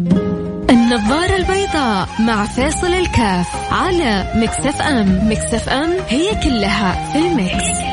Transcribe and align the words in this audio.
النظارة 0.00 1.36
البيضاء 1.36 2.08
مع 2.20 2.44
فيصل 2.44 2.86
الكاف 2.86 3.72
على 3.72 4.32
Mix 4.36 4.82
FM. 4.82 5.30
Mix 5.30 5.68
FM 5.68 5.90
هي 6.08 6.34
كلها 6.44 7.12
في 7.12 7.18
ال 7.18 7.32
mix. 7.32 7.86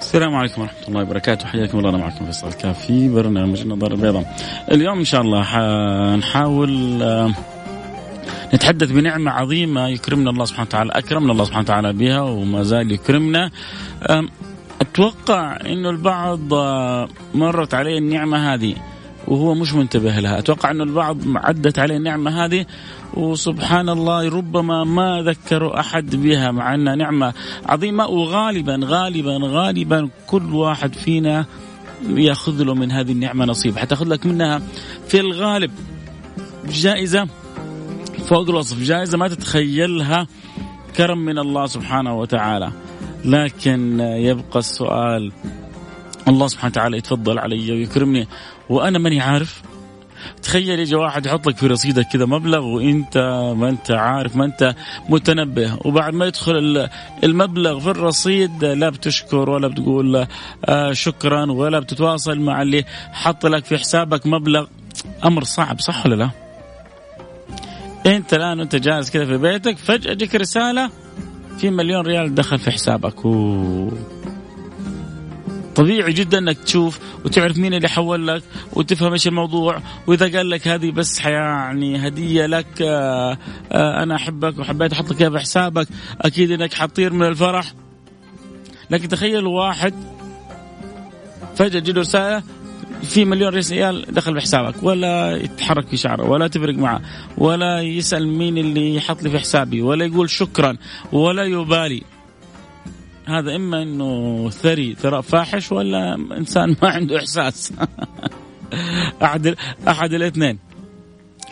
السلام 0.00 0.34
عليكم 0.34 0.62
ورحمة 0.62 0.88
الله 0.88 1.02
وبركاته. 1.02 1.46
حياكم 1.46 1.78
الله 1.78 1.90
أنا 1.90 1.98
معكم 1.98 2.26
فيصل 2.26 2.48
الكاف 2.48 2.86
في 2.86 3.08
برنامج 3.08 3.60
النظارة 3.60 3.94
البيضاء. 3.94 4.34
اليوم 4.72 4.98
إن 4.98 5.04
شاء 5.04 5.20
الله 5.20 5.42
حنحاول 5.42 7.02
آه 7.02 7.30
نتحدث 8.54 8.90
بنعمة 8.90 9.30
عظيمة 9.30 9.88
يكرمنا 9.88 10.30
الله 10.30 10.44
سبحانه 10.44 10.68
وتعالى 10.68 10.92
أكرمنا 10.92 11.32
الله 11.32 11.44
سبحانه 11.44 11.64
وتعالى 11.64 11.92
بها 11.92 12.20
وما 12.20 12.62
زال 12.62 12.92
يكرمنا. 12.92 13.50
أتوقع 14.80 15.56
أنه 15.66 15.90
البعض 15.90 16.54
آه، 16.54 17.08
مرت 17.34 17.74
عليه 17.74 17.98
النعمة 17.98 18.54
هذه 18.54 18.74
وهو 19.28 19.54
مش 19.54 19.74
منتبه 19.74 20.10
لها. 20.10 20.38
أتوقع 20.38 20.70
أنه 20.70 20.84
البعض 20.84 21.16
عدت 21.34 21.78
عليه 21.78 21.96
النعمة 21.96 22.44
هذه 22.44 22.66
وسبحان 23.14 23.88
الله 23.88 24.28
ربما 24.28 24.84
ما 24.84 25.22
ذكروا 25.22 25.80
أحد 25.80 26.16
بها 26.16 26.50
مع 26.50 26.74
أنها 26.74 26.94
نعمة 26.94 27.32
عظيمة 27.66 28.06
وغالبا 28.06 28.80
غالبا 28.82 29.38
غالبا 29.42 30.08
كل 30.26 30.54
واحد 30.54 30.94
فينا 30.94 31.46
يأخذ 32.08 32.62
له 32.62 32.74
من 32.74 32.92
هذه 32.92 33.12
النعمة 33.12 33.44
نصيب. 33.44 33.78
حتأخذ 33.78 34.08
لك 34.08 34.26
منها 34.26 34.62
في 35.08 35.20
الغالب 35.20 35.70
جائزة 36.68 37.28
فوق 38.26 38.48
الوصف 38.48 38.82
جائزة 38.82 39.18
ما 39.18 39.28
تتخيلها 39.28 40.26
كرم 40.96 41.18
من 41.18 41.38
الله 41.38 41.66
سبحانه 41.66 42.14
وتعالى. 42.14 42.72
لكن 43.24 44.00
يبقى 44.00 44.58
السؤال 44.58 45.32
الله 46.28 46.46
سبحانه 46.46 46.70
وتعالى 46.70 46.98
يتفضل 46.98 47.38
علي 47.38 47.72
ويكرمني. 47.72 48.28
وأنا 48.68 48.98
ماني 48.98 49.20
عارف. 49.20 49.62
تخيل 50.42 50.80
يجي 50.80 50.94
واحد 50.94 51.26
يحط 51.26 51.46
لك 51.48 51.56
في 51.56 51.66
رصيدك 51.66 52.06
كذا 52.12 52.26
مبلغ 52.26 52.64
وإنت 52.64 53.18
ما 53.56 53.68
أنت 53.68 53.90
عارف 53.90 54.36
ما 54.36 54.44
أنت 54.44 54.74
متنبه. 55.08 55.78
وبعد 55.84 56.14
ما 56.14 56.26
يدخل 56.26 56.88
المبلغ 57.24 57.80
في 57.80 57.90
الرصيد 57.90 58.64
لا 58.64 58.90
بتشكر 58.90 59.50
ولا 59.50 59.68
بتقول 59.68 60.26
آه، 60.64 60.92
شكرا 60.92 61.52
ولا 61.52 61.78
بتتواصل 61.78 62.40
مع 62.40 62.62
اللي 62.62 62.84
حط 63.12 63.46
لك 63.46 63.64
في 63.64 63.78
حسابك 63.78 64.26
مبلغ. 64.26 64.66
أمر 65.24 65.44
صعب 65.44 65.80
صح 65.80 66.06
ولا 66.06 66.14
لا؟ 66.14 66.47
انت 68.16 68.34
الان 68.34 68.58
وانت 68.58 68.76
جالس 68.76 69.10
كذا 69.10 69.24
في 69.24 69.36
بيتك 69.36 69.78
فجأة 69.78 70.14
تجيك 70.14 70.34
رسالة 70.34 70.90
في 71.58 71.70
مليون 71.70 72.06
ريال 72.06 72.34
دخل 72.34 72.58
في 72.58 72.70
حسابك. 72.70 73.24
و... 73.24 73.90
طبيعي 75.74 76.12
جدا 76.12 76.38
إنك 76.38 76.58
تشوف 76.58 76.98
وتعرف 77.24 77.58
مين 77.58 77.74
اللي 77.74 77.88
حول 77.88 78.28
لك 78.28 78.42
وتفهم 78.72 79.12
إيش 79.12 79.26
الموضوع 79.26 79.82
وإذا 80.06 80.36
قال 80.36 80.50
لك 80.50 80.68
هذه 80.68 80.90
بس 80.90 81.20
يعني 81.24 82.08
هدية 82.08 82.46
لك 82.46 82.82
آه، 82.82 83.38
آه، 83.72 84.02
أنا 84.02 84.14
أحبك 84.14 84.58
وحبيت 84.58 84.92
أحط 84.92 85.10
لك 85.10 85.20
إياها 85.20 85.30
في 85.30 85.38
حسابك 85.38 85.88
أكيد 86.20 86.50
إنك 86.50 86.74
حطير 86.74 87.12
من 87.12 87.26
الفرح. 87.26 87.72
لكن 88.90 89.08
تخيل 89.08 89.46
واحد 89.46 89.94
فجأة 91.56 91.80
له 91.92 92.00
رسالة 92.00 92.42
في 93.02 93.24
مليون 93.24 93.54
ريال 93.54 94.04
دخل 94.08 94.34
بحسابك 94.34 94.82
ولا 94.82 95.36
يتحرك 95.36 95.88
في 95.88 95.96
شعره 95.96 96.28
ولا 96.28 96.48
تفرق 96.48 96.74
معه 96.74 97.00
ولا 97.38 97.80
يسأل 97.80 98.28
مين 98.28 98.58
اللي 98.58 98.94
يحط 98.94 99.22
لي 99.22 99.30
في 99.30 99.38
حسابي 99.38 99.82
ولا 99.82 100.04
يقول 100.04 100.30
شكرا 100.30 100.76
ولا 101.12 101.44
يبالي. 101.44 102.02
هذا 103.26 103.56
إما 103.56 103.82
أنه 103.82 104.50
ثري 104.50 104.94
ثراء 104.94 105.20
فاحش 105.20 105.72
ولا 105.72 106.14
إنسان 106.14 106.76
ما 106.82 106.88
عنده 106.88 107.18
إحساس. 107.18 107.72
أحد 109.22 109.54
أحد 109.88 110.12
الاثنين. 110.12 110.58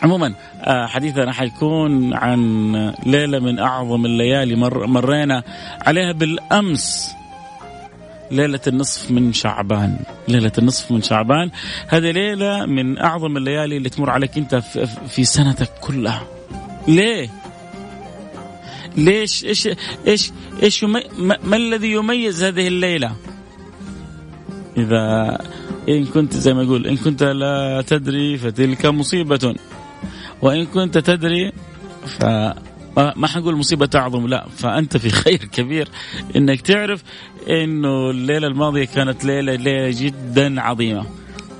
عموما 0.03 0.33
آه، 0.61 0.85
حديثنا 0.85 1.31
حيكون 1.31 2.13
عن 2.13 2.93
ليلة 3.05 3.39
من 3.39 3.59
أعظم 3.59 4.05
الليالي 4.05 4.55
مر 4.55 4.87
مرينا 4.87 5.43
عليها 5.81 6.11
بالأمس. 6.11 7.11
ليلة 8.31 8.59
النصف 8.67 9.11
من 9.11 9.33
شعبان. 9.33 9.99
ليلة 10.27 10.51
النصف 10.57 10.91
من 10.91 11.01
شعبان. 11.01 11.51
هذه 11.87 12.11
ليلة 12.11 12.65
من 12.65 12.97
أعظم 12.97 13.37
الليالي 13.37 13.77
اللي 13.77 13.89
تمر 13.89 14.09
عليك 14.09 14.37
أنت 14.37 14.55
في 15.09 15.23
سنتك 15.23 15.69
كلها. 15.81 16.23
ليه؟ 16.87 17.29
ليش؟ 18.97 19.45
إيش 19.45 19.69
إيش 20.07 20.31
إيش 20.63 20.83
ما, 20.83 21.03
ما 21.43 21.55
الذي 21.55 21.91
يميز 21.91 22.43
هذه 22.43 22.67
الليلة؟ 22.67 23.15
إذا 24.77 25.37
إن 25.89 26.05
كنت 26.05 26.33
زي 26.33 26.53
ما 26.53 26.63
يقول 26.63 26.87
إن 26.87 26.97
كنت 26.97 27.23
لا 27.23 27.83
تدري 27.87 28.37
فتلك 28.37 28.85
مصيبة. 28.85 29.55
وإن 30.41 30.65
كنت 30.65 30.97
تدري 30.97 31.51
ف 32.05 32.25
ما 32.97 33.27
حنقول 33.27 33.55
مصيبة 33.55 33.89
أعظم 33.95 34.27
لا 34.27 34.47
فأنت 34.57 34.97
في 34.97 35.09
خير 35.09 35.37
كبير 35.37 35.87
إنك 36.35 36.61
تعرف 36.61 37.03
إنه 37.49 38.09
الليلة 38.09 38.47
الماضية 38.47 38.85
كانت 38.85 39.25
ليلة 39.25 39.55
ليلة 39.55 39.89
جدا 40.01 40.61
عظيمة 40.61 41.05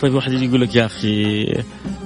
طيب 0.02 0.14
واحد 0.14 0.32
يجي 0.34 0.46
يقول 0.46 0.62
لك 0.62 0.76
يا 0.76 0.86
أخي 0.86 1.44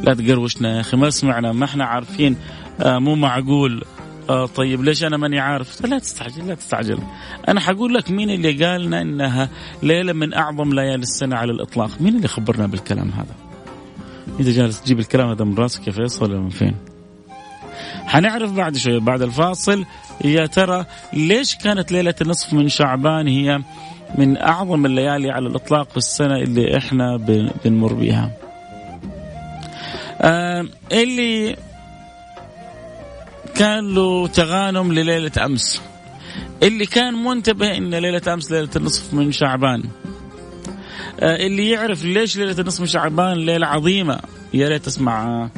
لا 0.03 0.13
تقروشنا 0.13 0.75
يا 0.75 0.79
أخي 0.81 0.97
ما 0.97 1.09
سمعنا 1.09 1.51
ما 1.51 1.65
إحنا 1.65 1.85
عارفين 1.85 2.35
آه 2.81 2.99
مو 2.99 3.15
معقول 3.15 3.83
آه 4.29 4.45
طيب 4.45 4.83
ليش 4.83 5.03
أنا 5.03 5.17
ماني 5.17 5.39
عارف؟ 5.39 5.85
لا 5.85 5.99
تستعجل 5.99 6.47
لا 6.47 6.55
تستعجل. 6.55 6.99
أنا 7.47 7.59
حقول 7.59 7.93
لك 7.93 8.11
مين 8.11 8.29
اللي 8.29 8.65
قالنا 8.65 9.01
إنها 9.01 9.49
ليلة 9.83 10.13
من 10.13 10.33
أعظم 10.33 10.73
ليالي 10.73 11.01
السنة 11.03 11.35
على 11.35 11.51
الإطلاق؟ 11.51 12.01
مين 12.01 12.15
اللي 12.15 12.27
خبرنا 12.27 12.67
بالكلام 12.67 13.09
هذا؟ 13.09 13.35
انت 14.39 14.47
جالس 14.47 14.81
تجيب 14.81 14.99
الكلام 14.99 15.29
هذا 15.29 15.45
من 15.45 15.55
راسك 15.55 15.87
يا 15.87 15.91
فيصل 15.91 16.25
ولا 16.25 16.39
من 16.39 16.49
فين؟ 16.49 16.75
حنعرف 18.05 18.51
بعد 18.51 18.77
شوي 18.77 18.99
بعد 18.99 19.21
الفاصل. 19.21 19.85
يا 20.23 20.45
ترى 20.45 20.85
ليش 21.13 21.55
كانت 21.55 21.91
ليلة 21.91 22.15
النصف 22.21 22.53
من 22.53 22.69
شعبان 22.69 23.27
هي 23.27 23.59
من 24.15 24.37
أعظم 24.37 24.85
الليالي 24.85 25.31
على 25.31 25.47
الإطلاق 25.47 25.89
في 25.89 25.97
السنة 25.97 26.35
اللي 26.35 26.77
إحنا 26.77 27.17
بنمر 27.65 27.93
بها 27.93 28.31
آه 30.21 30.65
اللي 30.91 31.55
كان 33.55 33.95
له 33.95 34.27
تغانم 34.27 34.93
لليلة 34.93 35.31
أمس. 35.45 35.81
اللي 36.63 36.85
كان 36.85 37.13
منتبه 37.23 37.77
إن 37.77 37.95
ليلة 37.95 38.33
أمس 38.33 38.51
ليلة 38.51 38.69
النصف 38.75 39.13
من 39.13 39.31
شعبان. 39.31 39.83
آه 41.19 41.35
اللي 41.45 41.69
يعرف 41.69 42.05
ليش 42.05 42.37
ليلة 42.37 42.59
النصف 42.59 42.81
من 42.81 42.87
شعبان 42.87 43.37
ليلة 43.37 43.67
عظيمة 43.67 44.19
يا 44.53 44.69
ريت 44.69 44.85
تسمع 44.85 45.49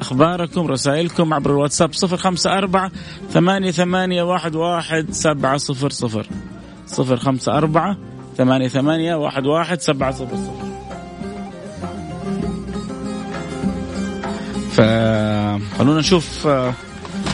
أخباركم 0.00 0.66
رسائلكم 0.66 1.34
عبر 1.34 1.50
الواتساب 1.50 1.92
صفر 1.92 2.16
خمسة 2.16 2.58
أربعة 2.58 2.90
ثمانية 3.30 3.70
ثمانية 3.70 4.22
واحد 4.22 4.54
واحد 4.54 5.10
سبعة 5.10 5.56
صفر 5.56 5.90
صفر. 5.90 6.26
صفر 6.86 7.16
خمسة 7.16 7.58
أربعة 7.58 7.96
ثمانية 8.36 8.68
ثمانية 8.68 9.14
واحد 9.14 9.46
واحد 9.46 9.80
سبعة 9.80 10.12
صفر 10.12 10.36
صفر. 10.36 10.70
فخلونا 14.70 16.00
نشوف 16.00 16.46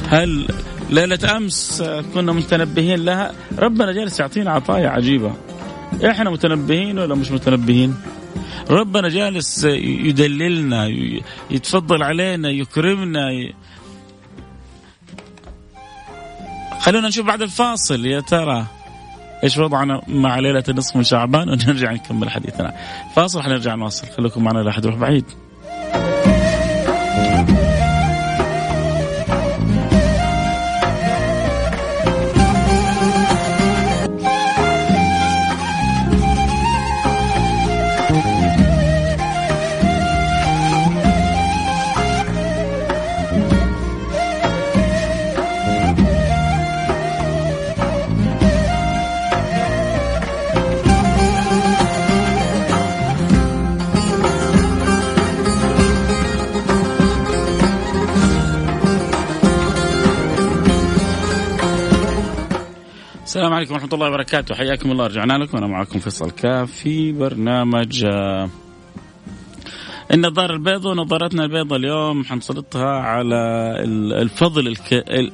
هل 0.09 0.48
ليلة 0.91 1.37
أمس 1.37 1.83
كنا 2.15 2.33
متنبهين 2.33 3.04
لها؟ 3.04 3.33
ربنا 3.59 3.93
جالس 3.93 4.21
يعطينا 4.21 4.50
عطايا 4.50 4.88
عجيبة. 4.88 5.33
إحنا 6.10 6.31
متنبهين 6.31 6.98
ولا 6.98 7.15
مش 7.15 7.31
متنبهين؟ 7.31 7.97
ربنا 8.71 9.09
جالس 9.09 9.65
يدللنا 9.65 10.89
يتفضل 11.51 12.03
علينا 12.03 12.51
يكرمنا. 12.51 13.53
خلونا 16.81 17.09
نشوف 17.09 17.27
بعد 17.27 17.43
الفاصل. 17.43 18.07
يا 18.07 18.21
ترى 18.21 18.66
إيش 19.45 19.59
وضعنا 19.59 20.03
مع 20.09 20.39
ليلة 20.39 20.65
النصف 20.69 20.97
من 20.97 21.03
شعبان؟ 21.03 21.49
ونرجع 21.49 21.93
نكمل 21.93 22.31
حديثنا. 22.31 22.75
فاصل 23.16 23.43
حنرجع 23.43 23.75
نواصل. 23.75 24.07
خليكم 24.16 24.45
معنا 24.45 24.59
لا 24.59 24.71
احد 24.71 24.84
يروح 24.84 24.97
بعيد. 24.97 25.25
عليكم 63.57 63.75
ورحمة 63.75 63.89
الله 63.93 64.09
وبركاته. 64.09 64.55
حياكم 64.55 64.93
الله. 64.93 65.07
رجعنا 65.07 65.33
لكم. 65.33 65.59
أنا 65.59 65.67
معكم 65.67 65.99
فيصل 65.99 66.31
كاف 66.31 66.73
في 66.73 67.13
برنامج 67.13 68.05
آه، 68.05 68.51
النظارة 70.13 70.53
البيضاء 70.53 70.93
ونظارتنا 70.93 71.45
البيضاء 71.45 71.79
اليوم 71.79 72.25
حنسلطها 72.25 73.01
على 73.01 73.37
الفضل 74.23 74.77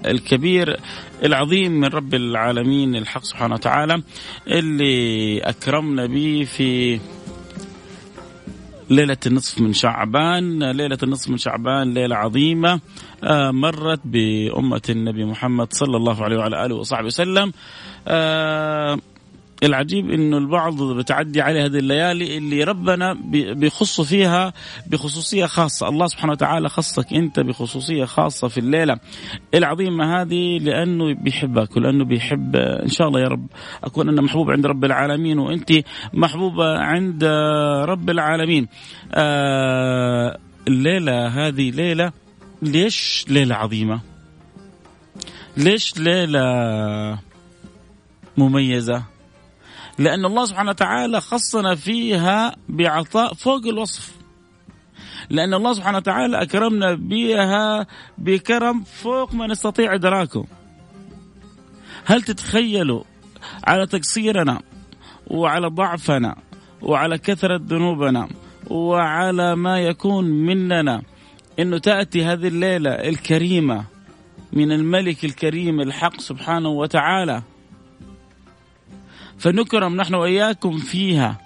الكبير 0.07 0.77
العظيم 1.25 1.73
من 1.73 1.89
رب 1.89 2.15
العالمين 2.15 2.97
الحق 2.97 3.25
سبحانه 3.25 3.55
وتعالى 3.55 4.03
اللي 4.49 5.39
أكرمنا 5.41 6.07
به 6.07 6.47
في 6.57 7.01
ليلة 8.91 9.17
النصف 9.27 9.61
من 9.61 9.73
شعبان. 9.73 10.71
ليلة 10.71 10.99
النصف 11.03 11.31
من 11.31 11.37
شعبان 11.37 11.95
ليلة 11.95 12.17
عظيمة 12.17 12.81
آه، 13.25 13.51
مرت 13.51 14.01
بأمة 14.05 14.83
النبي 14.91 15.25
محمد 15.25 15.73
صلى 15.73 15.97
الله 15.97 16.25
عليه 16.25 16.37
وعلى 16.37 16.67
آله 16.67 16.75
وصحبه 16.75 17.07
وسلم. 17.07 17.53
آه، 18.09 18.99
العجيب 19.63 20.11
إنه 20.11 20.39
البعض 20.39 20.83
بتعدي 20.83 21.41
عليه 21.41 21.65
هذه 21.65 21.79
الليالي 21.79 22.39
اللي 22.39 22.65
ربنا 22.65 23.13
بيخص 23.55 24.01
فيها 24.01 24.53
بخصوصية 24.87 25.47
خاصة، 25.47 25.89
الله 25.89 26.07
سبحانه 26.07 26.33
وتعالى 26.33 26.69
خصك 26.69 27.13
أنت 27.13 27.41
بخصوصية 27.41 28.05
خاصة 28.05 28.49
في 28.49 28.59
الليلة 28.59 28.99
العظيمة 29.55 30.21
هذه 30.21 30.59
لأنه 30.59 31.15
بيحبك 31.15 31.77
ولأنه 31.77 32.05
بيحب 32.05 32.57
إن 32.57 32.89
شاء 32.89 33.09
الله 33.09 33.21
يا 33.21 33.29
رب 33.29 33.47
أكون 33.85 34.09
أنا 34.09 34.23
محبوب 34.23 34.51
عند 34.51 34.67
رب 34.67 34.85
العالمين 34.85 35.39
وأنت 35.39 35.73
محبوبه 36.13 36.79
عند 36.79 37.25
رب 37.85 38.11
العالمين. 38.11 38.69
آه 39.15 40.39
الليلة 40.69 41.27
هذه 41.27 41.71
ليلة 41.71 42.13
ليش 42.63 43.25
ليلة 43.29 43.55
عظيمة؟ 43.55 44.01
ليش 45.57 45.99
ليلة 45.99 47.32
مميزة؟ 48.37 49.03
لأن 49.99 50.25
الله 50.25 50.45
سبحانه 50.45 50.71
وتعالى 50.71 51.21
خصنا 51.21 51.75
فيها 51.75 52.57
بعطاء 52.69 53.35
فوق 53.35 53.67
الوصف. 53.67 54.13
لأن 55.31 55.55
الله 55.55 55.73
سبحانه 55.73 55.99
وتعالى 55.99 56.43
أكرمنا 56.43 56.95
بها 56.95 57.87
بكرم 58.19 58.83
فوق 58.83 59.35
ما 59.35 59.47
نستطيع 59.47 59.95
إدراكه. 59.95 60.47
هل 62.05 62.23
تتخيلوا 62.23 63.03
على 63.65 63.87
تقصيرنا 63.87 64.61
وعلى 65.27 65.67
ضعفنا 65.67 66.37
وعلى 66.83 67.19
كثرة 67.19 67.61
ذنوبنا 67.67 68.29
وعلى 68.71 69.57
ما 69.57 69.81
يكون 69.81 70.25
مننا 70.25 71.03
إنه 71.59 71.79
تأتي 71.79 72.25
هذه 72.25 72.49
الليلة 72.49 72.91
الكريمة 72.91 73.85
من 74.53 74.73
الملك 74.73 75.25
الكريم 75.25 75.81
الحق 75.81 76.21
سبحانه 76.21 76.69
وتعالى؟ 76.69 77.43
فنكرم 79.43 79.97
نحن 79.97 80.15
وإياكم 80.15 80.79
فيها 80.79 81.41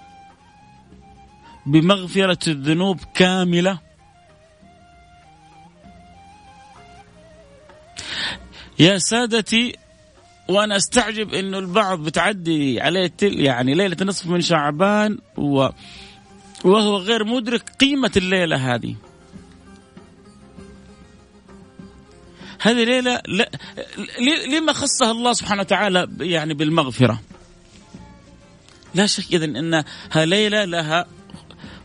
بمغفرة 1.65 2.49
الذنوب 2.49 2.99
كاملة. 3.13 3.79
يا 8.79 8.97
سادتي 8.97 9.75
وأنا 10.49 10.75
أستعجب 10.75 11.33
إنه 11.33 11.59
البعض 11.59 11.99
بتعدي 12.03 12.81
عليه 12.81 13.11
يعني 13.21 13.73
ليلة 13.73 13.97
نصف 14.01 14.27
من 14.27 14.41
شعبان 14.41 15.17
و 15.37 15.69
وهو 16.65 16.97
غير 16.97 17.23
مدرك 17.23 17.69
قيمة 17.69 18.11
الليلة 18.17 18.75
هذه. 18.75 18.95
هذه 22.61 22.83
ليلة 22.83 23.21
لا 23.27 23.49
لما 24.47 24.73
خصها 24.73 25.11
الله 25.11 25.33
سبحانه 25.33 25.61
وتعالى 25.61 26.07
يعني 26.19 26.53
بالمغفرة. 26.53 27.19
لا 28.97 29.05
شك 29.05 29.33
إذن 29.33 29.55
أنها 29.55 29.85
ليلة 30.25 30.65
لها 30.65 31.05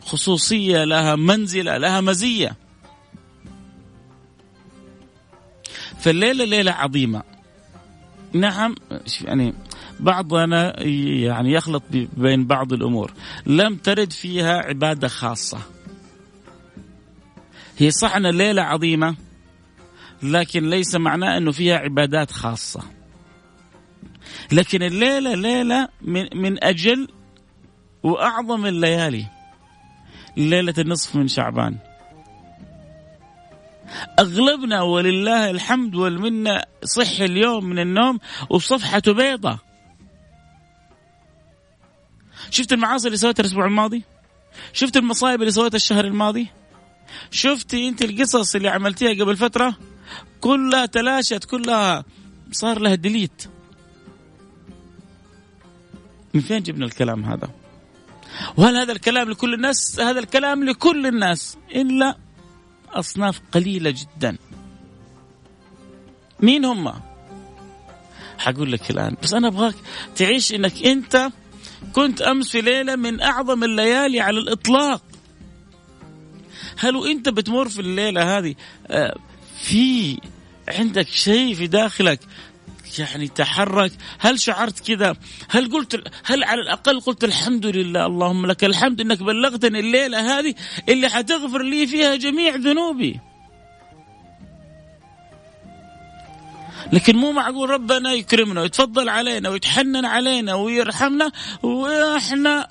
خصوصية 0.01 0.83
لها 0.83 1.15
منزلة 1.15 1.77
لها 1.77 2.01
مزية. 2.01 2.55
فالليلة 5.99 6.45
ليلة 6.45 6.71
عظيمة. 6.71 7.23
نعم 8.33 8.75
يعني 9.21 9.53
بعضنا 9.99 10.83
يعني 10.83 11.51
يخلط 11.51 11.83
بين 12.17 12.45
بعض 12.45 12.73
الأمور. 12.73 13.13
لم 13.45 13.75
ترد 13.75 14.13
فيها 14.13 14.57
عبادة 14.57 15.07
خاصة. 15.07 15.59
هي 17.77 17.91
صح 17.91 18.15
أن 18.15 18.25
عظيمة 18.61 19.15
لكن 20.23 20.69
ليس 20.69 20.95
معناه 20.95 21.37
أنه 21.37 21.51
فيها 21.51 21.77
عبادات 21.77 22.31
خاصة. 22.31 22.83
لكن 24.53 24.83
الليلة 24.83 25.33
ليلة 25.35 25.87
من 26.01 26.27
من 26.35 26.63
أجل 26.63 27.07
وأعظم 28.03 28.65
الليالي. 28.65 29.25
ليلة 30.37 30.73
النصف 30.77 31.15
من 31.15 31.27
شعبان. 31.27 31.77
أغلبنا 34.19 34.81
ولله 34.81 35.49
الحمد 35.49 35.95
والمنة 35.95 36.61
صح 36.83 37.19
اليوم 37.21 37.65
من 37.65 37.79
النوم 37.79 38.19
وصفحته 38.49 39.13
بيضة. 39.13 39.59
شفت 42.49 42.73
المعاصي 42.73 43.07
اللي 43.07 43.17
سويتها 43.17 43.41
الأسبوع 43.41 43.65
الماضي؟ 43.65 44.03
شفت 44.73 44.97
المصايب 44.97 45.41
اللي 45.41 45.51
سويتها 45.51 45.75
الشهر 45.75 46.05
الماضي؟ 46.05 46.47
شفتي 47.31 47.87
أنت 47.87 48.01
القصص 48.01 48.55
اللي 48.55 48.69
عملتيها 48.69 49.23
قبل 49.23 49.37
فترة؟ 49.37 49.75
كلها 50.41 50.85
تلاشت 50.85 51.43
كلها 51.43 52.03
صار 52.51 52.79
لها 52.79 52.95
ديليت. 52.95 53.52
من 56.33 56.41
فين 56.41 56.63
جبنا 56.63 56.85
الكلام 56.85 57.25
هذا؟ 57.25 57.49
وهل 58.57 58.77
هذا 58.77 58.91
الكلام 58.91 59.29
لكل 59.29 59.53
الناس؟ 59.53 59.99
هذا 59.99 60.19
الكلام 60.19 60.63
لكل 60.63 61.07
الناس 61.07 61.57
إلا 61.75 62.17
أصناف 62.89 63.41
قليلة 63.51 63.89
جدا. 63.89 64.37
مين 66.39 66.65
هم؟ 66.65 66.93
حقول 68.37 68.71
لك 68.71 68.91
الآن. 68.91 69.15
بس 69.23 69.33
أنا 69.33 69.47
أبغاك 69.47 69.75
تعيش 70.15 70.53
إنك 70.53 70.85
أنت 70.85 71.29
كنت 71.93 72.21
أمس 72.21 72.49
في 72.49 72.61
ليلة 72.61 72.95
من 72.95 73.21
أعظم 73.21 73.63
الليالي 73.63 74.19
على 74.19 74.39
الإطلاق. 74.39 75.01
هل 76.77 76.95
وانت 76.95 77.29
بتمر 77.29 77.69
في 77.69 77.81
الليلة 77.81 78.37
هذه؟ 78.37 78.55
آه، 78.87 79.17
في 79.61 80.17
عندك 80.67 81.07
شيء 81.07 81.55
في 81.55 81.67
داخلك 81.67 82.19
يعني 82.99 83.27
تحرك؟ 83.27 83.91
هل 84.19 84.39
شعرت 84.39 84.79
كذا؟ 84.79 85.15
هل 85.49 85.71
قلت 85.71 86.03
هل 86.25 86.43
على 86.43 86.61
الأقل 86.61 86.99
قلت 86.99 87.23
الحمد 87.23 87.65
لله؟ 87.65 88.05
اللهم 88.05 88.45
لك 88.45 88.63
الحمد 88.63 89.01
أنك 89.01 89.23
بلغتني 89.23 89.79
الليلة 89.79 90.39
هذه 90.39 90.55
اللي 90.89 91.09
حتغفر 91.09 91.61
لي 91.61 91.87
فيها 91.87 92.15
جميع 92.15 92.55
ذنوبي. 92.55 93.19
لكن 96.93 97.15
مو 97.15 97.31
معقول 97.31 97.69
ربنا 97.69 98.11
يكرمنا 98.11 98.61
ويتفضل 98.61 99.09
علينا 99.09 99.49
ويتحنن 99.49 100.05
علينا 100.05 100.53
ويرحمنا 100.53 101.31
وإحنا 101.63 102.69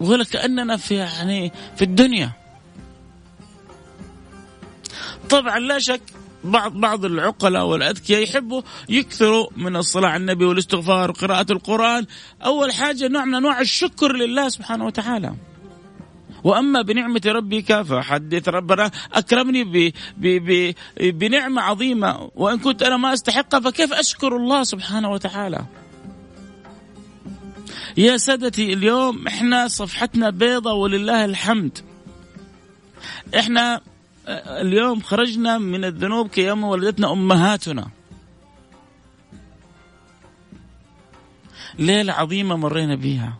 ولا 0.00 0.24
كأننا 0.24 0.76
في 0.76 0.94
يعني 0.94 1.52
في 1.76 1.82
الدنيا. 1.82 2.32
طبعا 5.30 5.58
لا 5.58 5.78
شك 5.78 6.15
بعض 6.46 6.72
بعض 6.72 7.04
العقلاء 7.04 7.66
والأذكياء 7.66 8.22
يحبوا 8.22 8.62
يكثروا 8.88 9.46
من 9.56 9.76
الصلاة 9.76 10.08
على 10.08 10.20
النبي 10.20 10.44
والاستغفار 10.44 11.10
وقراءه 11.10 11.52
القرآن. 11.52 12.06
أول 12.44 12.72
حاجة 12.72 13.08
نوع 13.08 13.24
من 13.24 13.34
أنواع 13.34 13.60
الشكر 13.60 14.12
لله 14.12 14.48
سبحانه 14.48 14.86
وتعالى. 14.86 15.34
وأما 16.44 16.82
بنعمة 16.82 17.20
ربك 17.26 17.82
فحدث 17.82 18.48
ربنا 18.48 18.90
أكرمني 19.12 19.64
ب 19.64 19.92
ب 20.16 20.26
ب 20.26 20.74
بنعمة 21.00 21.62
عظيمة. 21.62 22.30
وإن 22.34 22.58
كنت 22.58 22.82
أنا 22.82 22.96
ما 22.96 23.12
استحقها 23.12 23.60
فكيف 23.60 23.92
أشكر 23.92 24.36
الله 24.36 24.62
سبحانه 24.62 25.10
وتعالى؟ 25.10 25.64
يا 27.96 28.16
سادتي 28.16 28.72
اليوم 28.72 29.26
إحنا 29.26 29.68
صفحتنا 29.68 30.30
بيضة 30.30 30.72
ولله 30.72 31.24
الحمد. 31.24 31.78
إحنا 33.38 33.80
اليوم 34.28 35.00
خرجنا 35.00 35.58
من 35.58 35.84
الذنوب 35.84 36.28
كيوم 36.28 36.64
ولدتنا 36.64 37.12
أمهاتنا. 37.12 37.88
ليلة 41.78 42.12
عظيمة 42.12 42.56
مرينا 42.56 42.94
بها 42.94 43.38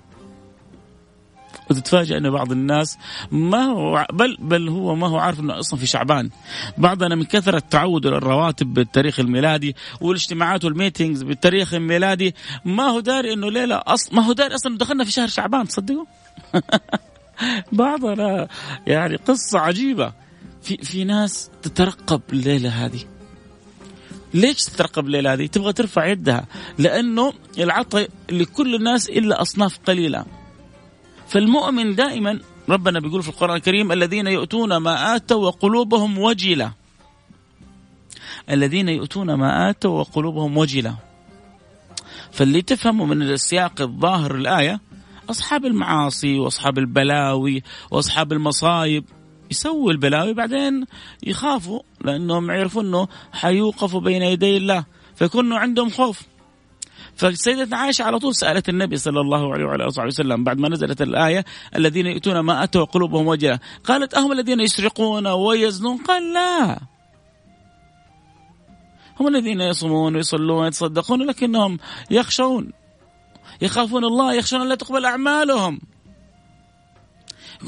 وتتفاجأ 1.70 2.18
أن 2.18 2.30
بعض 2.30 2.52
الناس 2.52 2.98
ما 3.30 3.64
هو 3.64 4.06
بل 4.12 4.36
بل 4.40 4.68
هو 4.68 4.94
ما 4.94 5.06
هو 5.06 5.18
عارف 5.18 5.40
أنه 5.40 5.58
أصلا 5.58 5.78
في 5.80 5.86
شعبان. 5.86 6.30
بعضنا 6.78 7.14
من 7.14 7.24
كثرة 7.24 7.62
تعوده 7.70 8.10
للرواتب 8.10 8.74
بالتاريخ 8.74 9.20
الميلادي 9.20 9.76
والاجتماعات 10.00 10.64
والميتينجز 10.64 11.22
بالتاريخ 11.22 11.74
الميلادي. 11.74 12.34
ما 12.64 12.82
هو 12.82 13.00
داري 13.00 13.32
أنه 13.32 13.50
ليلة 13.50 13.82
أصلا 13.86 14.14
ما 14.14 14.22
هو 14.22 14.32
داري 14.32 14.54
أصلا 14.54 14.78
دخلنا 14.78 15.04
في 15.04 15.10
شهر 15.10 15.28
شعبان 15.28 15.68
تصدقوا؟ 15.68 16.04
بعضنا 17.72 18.48
يعني 18.86 19.16
قصة 19.16 19.58
عجيبة. 19.58 20.25
في 20.66 20.76
في 20.76 21.04
ناس 21.04 21.50
تترقب 21.62 22.22
الليلة 22.32 22.68
هذه 22.68 23.00
ليش 24.34 24.64
تترقب 24.64 25.06
الليلة 25.06 25.32
هذه؟ 25.32 25.46
تبغى 25.46 25.72
ترفع 25.72 26.06
يدها 26.06 26.46
لأنه 26.78 27.32
العطاء 27.58 28.08
لكل 28.30 28.74
الناس 28.74 29.08
إلا 29.08 29.40
أصناف 29.42 29.78
قليلة. 29.86 30.24
فالمؤمن 31.28 31.94
دائما 31.94 32.40
ربنا 32.68 33.00
بيقول 33.00 33.22
في 33.22 33.28
القرآن 33.28 33.56
الكريم 33.56 33.92
الذين 33.92 34.26
يؤتون 34.26 34.76
ما 34.76 35.16
آتوا 35.16 35.46
وقلوبهم 35.46 36.18
وجله. 36.18 36.72
الذين 38.50 38.88
يؤتون 38.88 39.34
ما 39.34 39.70
آتوا 39.70 40.00
وقلوبهم 40.00 40.56
وجله. 40.56 40.96
فاللي 42.32 42.62
تفهمه 42.62 43.04
من 43.04 43.22
السياق 43.22 43.80
الظاهر 43.80 44.34
الآية 44.34 44.80
أصحاب 45.30 45.64
المعاصي 45.64 46.38
وأصحاب 46.38 46.78
البلاوي 46.78 47.62
وأصحاب 47.90 48.32
المصايب 48.32 49.04
يسووا 49.50 49.92
البلاوي 49.92 50.34
بعدين 50.34 50.84
يخافوا 51.22 51.80
لأنهم 52.04 52.50
يعرفوا 52.50 52.82
إنه 52.82 53.08
حيوقفوا 53.32 54.00
بين 54.00 54.22
يدي 54.22 54.56
الله 54.56 54.84
فيكونوا 55.14 55.58
عندهم 55.58 55.90
خوف. 55.90 56.22
فسيدتنا 57.16 57.76
عائشة 57.76 58.04
على 58.04 58.18
طول 58.18 58.34
سألت 58.34 58.68
النبي 58.68 58.96
صلى 58.96 59.20
الله 59.20 59.52
عليه 59.52 59.64
وعلى 59.64 59.84
آله 59.84 60.04
وسلم 60.06 60.44
بعد 60.44 60.58
ما 60.58 60.68
نزلت 60.68 61.02
الآية 61.02 61.44
الذين 61.76 62.06
يؤتون 62.06 62.40
ما 62.40 62.64
أتوا 62.64 62.84
قلوبهم 62.84 63.26
وجلة 63.26 63.58
قالت 63.84 64.14
أهم 64.14 64.32
الذين 64.32 64.60
يسرقون 64.60 65.26
ويزنون؟ 65.26 65.96
قال 65.96 66.32
لا. 66.32 66.80
هم 69.20 69.28
الذين 69.28 69.60
يصومون 69.60 70.16
ويصلون 70.16 70.62
ويتصدقون 70.62 71.26
لكنهم 71.26 71.78
يخشون 72.10 72.72
يخافون 73.62 74.04
الله 74.04 74.34
يخشون 74.34 74.60
أن 74.60 74.68
لا 74.68 74.74
تقبل 74.74 75.04
أعمالهم. 75.04 75.80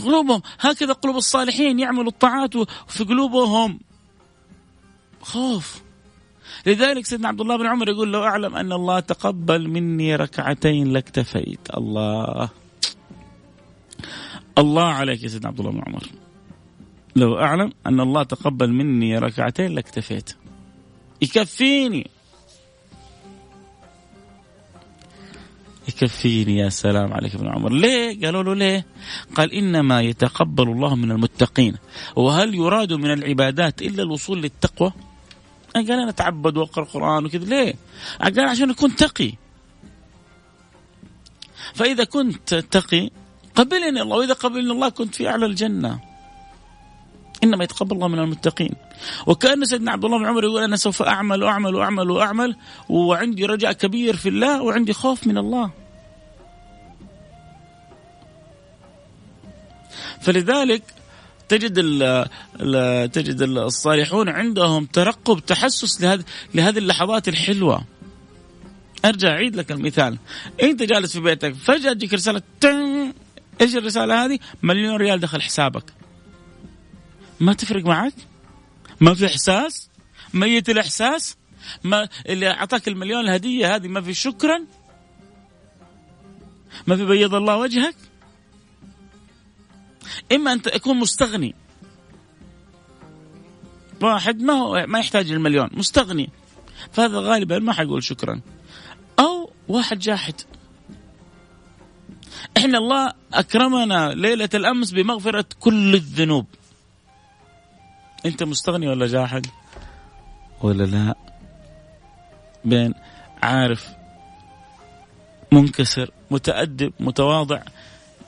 قلوبهم 0.05 0.43
هكذا 0.61 0.93
قلوب 0.93 1.17
الصالحين 1.17 1.79
يعملوا 1.79 2.11
الطاعات 2.11 2.57
وفي 2.57 3.05
قلوبهم. 3.05 3.81
خوف. 5.23 5.83
لذلك 6.67 7.07
سيدنا 7.07 7.29
عبد 7.29 7.41
الله 7.41 7.57
بن 7.57 7.67
عمر 7.67 7.89
يقول 7.89 8.13
لو 8.13 8.25
أعلم 8.25 8.57
أن 8.57 8.73
الله 8.73 9.01
تقبل 9.01 9.69
مني 9.69 10.17
ركعتين 10.17 10.93
لاكتفيت. 10.93 11.61
الله. 11.77 12.49
الله 14.59 14.89
عليك 14.89 15.23
يا 15.23 15.29
سيدنا 15.29 15.49
عبد 15.49 15.61
الله 15.61 15.71
بن 15.71 15.83
عمر. 15.87 16.09
لو 17.17 17.39
أعلم 17.39 17.73
أن 17.87 18.01
الله 18.01 18.23
تقبل 18.23 18.73
مني 18.73 19.19
ركعتين 19.19 19.75
لاكتفيت. 19.75 20.31
يكفيني. 21.23 22.11
يكفيني 26.03 26.57
يا 26.57 26.69
سلام 26.69 27.13
عليك 27.13 27.35
ابن 27.35 27.49
عمر. 27.49 27.73
ليه؟ 27.73 28.21
قالوا 28.25 28.43
له 28.43 28.55
ليه؟ 28.55 28.87
قال 29.37 29.53
إنما 29.53 30.01
يتقبل 30.01 30.69
الله 30.69 30.95
من 30.95 31.11
المتقين. 31.11 31.77
وهل 32.17 32.55
يراد 32.55 32.93
من 32.93 33.13
العبادات 33.13 33.83
إلا 33.83 34.03
الوصول 34.03 34.43
للتقوى؟ 34.43 34.93
قال 35.75 35.93
أنا 35.93 36.09
أتعبد 36.09 36.57
وأقرأ 36.57 36.85
القرآن 36.85 37.25
وكذا. 37.27 37.45
ليه؟ 37.45 37.75
قال 38.23 38.41
عشان 38.41 38.71
أكون 38.71 38.97
تقي. 38.97 39.33
فإذا 41.75 42.05
كنت 42.05 42.55
تقي 42.55 43.11
قبلني 43.55 44.03
الله. 44.03 44.17
وإذا 44.17 44.35
قبلني 44.35 44.73
الله 44.73 44.89
كنت 44.89 45.15
في 45.15 45.29
أعلى 45.29 45.47
الجنة. 45.47 46.01
إنما 47.45 47.65
يتقبل 47.65 47.97
الله 47.97 48.09
من 48.09 48.19
المتقين. 48.19 48.75
وكأن 49.27 49.65
سيدنا 49.65 49.91
عبد 49.93 50.05
الله 50.05 50.19
بن 50.19 50.27
عمر 50.27 50.45
يقول 50.45 50.63
أنا 50.63 50.77
سوف 50.77 51.03
أعمل 51.03 51.43
وأعمل 51.43 51.75
وأعمل 51.75 52.11
وأعمل 52.11 52.57
وعندي 52.89 53.47
رجاء 53.47 53.73
كبير 53.73 54.17
في 54.17 54.29
الله 54.29 54.63
وعندي 54.63 54.93
خوف 54.93 55.27
من 55.27 55.39
الله. 55.39 55.88
فلذلك 60.29 60.83
تجد 61.49 61.75
ال 61.79 63.11
تجد 63.11 63.43
الصالحون 63.43 64.29
عندهم 64.29 64.85
ترقب 64.85 65.41
تحسس 65.47 66.01
لهذه 66.01 66.25
لهذه 66.55 66.79
اللحظات 66.79 67.29
الحلوة. 67.29 67.85
أرجع 69.05 69.29
أعيد 69.29 69.57
لك 69.57 69.73
المثال. 69.73 70.19
أنت 70.63 70.83
جالس 70.83 71.13
في 71.13 71.21
بيتك 71.21 71.55
فجأة 71.55 71.93
تجيك 71.93 72.15
رسالة 72.15 72.43
إيش 73.61 73.77
الرسالة 73.77 74.25
هذه؟ 74.25 74.39
مليون 74.63 74.97
ريال 74.97 75.21
دخل 75.21 75.43
حسابك. 75.43 75.85
ما 77.41 77.53
تفرق 77.53 77.85
معك؟ 77.85 78.15
ما 79.01 79.15
في 79.15 79.27
إحساس؟ 79.27 79.89
ميت 80.35 80.71
الإحساس؟ 80.71 81.37
ما 81.85 82.09
اللي 82.29 82.51
أعطاك 82.51 82.89
المليون 82.89 83.21
الهدية 83.21 83.75
هذه 83.75 83.89
ما 83.89 84.01
في 84.01 84.15
شكرا؟ 84.15 84.65
ما 86.87 86.97
في 86.97 87.05
بيض 87.05 87.35
الله 87.35 87.57
وجهك؟ 87.57 87.95
إما 90.33 90.53
أن 90.53 90.63
تكون 90.63 90.97
مستغني. 90.97 91.55
واحد 94.03 94.43
ما 94.43 94.53
هو 94.53 94.85
ما 94.89 94.99
يحتاج 94.99 95.31
المليون 95.31 95.69
مستغني. 95.73 96.31
فهذا 96.93 97.21
غالبا 97.21 97.59
ما 97.59 97.73
حيقول 97.73 98.05
شكرا. 98.05 98.41
أو 99.19 99.51
واحد 99.69 99.99
جاحد. 99.99 100.35
إحنا 102.57 102.79
الله 102.79 103.13
أكرمنا 103.35 104.13
ليلة 104.15 104.49
الأمس 104.55 104.91
بمغفرة 104.91 105.45
كل 105.61 105.95
الذنوب. 105.95 106.47
أنت 108.27 108.43
مستغني 108.43 108.89
ولا 108.89 109.07
جاحد؟ 109.07 109.47
ولا 110.63 110.85
لا. 110.85 111.15
بين 112.65 112.95
عارف 113.43 113.89
منكسر 115.53 116.11
متأدب 116.31 116.93
متواضع. 117.01 117.63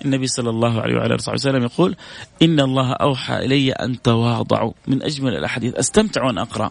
النبي 0.04 0.26
صلى 0.26 0.50
الله 0.50 0.80
عليه 0.80 0.94
وعلى 0.94 1.14
آله 1.14 1.32
وسلم 1.32 1.62
يقول 1.62 1.96
إن 2.42 2.60
الله 2.60 2.92
أوحى 2.92 3.36
إلي 3.36 3.72
أن 3.72 4.02
تواضعوا 4.02 4.72
من 4.86 5.02
أجمل 5.02 5.36
الأحاديث 5.36 5.74
أستمتع 5.74 6.24
وان 6.24 6.38
أقرأ 6.38 6.70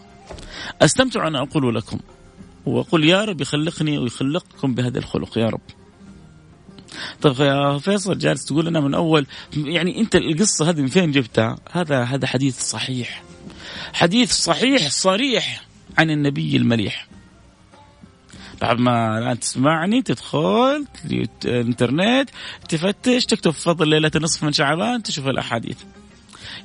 أستمتع 0.82 1.28
أن 1.28 1.36
أقول 1.36 1.74
لكم 1.74 1.98
وأقول 2.66 3.04
يا 3.04 3.24
رب 3.24 3.40
يخلقني 3.40 3.98
ويخلقكم 3.98 4.74
بهذا 4.74 4.98
الخلق 4.98 5.38
يا 5.38 5.46
رب 5.46 5.60
طيب 7.22 7.40
يا 7.40 7.78
فيصل 7.78 8.18
جالس 8.18 8.44
تقول 8.44 8.66
لنا 8.66 8.80
من 8.80 8.94
أول 8.94 9.26
يعني 9.56 10.00
أنت 10.00 10.16
القصة 10.16 10.70
هذه 10.70 10.80
من 10.80 10.86
فين 10.86 11.10
جبتها؟ 11.10 11.58
هذا 11.72 12.02
هذا 12.02 12.26
حديث 12.26 12.60
صحيح. 12.60 13.22
حديث 13.92 14.32
صحيح 14.32 14.90
صريح 14.90 15.64
عن 15.98 16.10
النبي 16.10 16.56
المليح. 16.56 17.08
بعد 18.60 18.78
ما 18.78 19.18
الان 19.18 19.40
تسمعني 19.40 20.02
تدخل 20.02 20.86
الانترنت 21.44 22.30
تفتش 22.68 23.26
تكتب 23.26 23.50
فضل 23.50 23.88
ليلة 23.88 24.10
نصف 24.16 24.44
من 24.44 24.52
شعبان 24.52 25.02
تشوف 25.02 25.26
الأحاديث. 25.28 25.78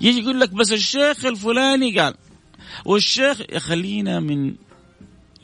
يجي 0.02 0.20
يقول 0.20 0.40
لك 0.40 0.54
بس 0.54 0.72
الشيخ 0.72 1.26
الفلاني 1.26 2.00
قال 2.00 2.14
والشيخ 2.86 3.38
خلينا 3.58 4.20
من 4.20 4.56